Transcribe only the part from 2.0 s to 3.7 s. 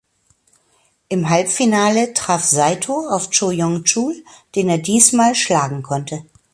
traf Saito auf Cho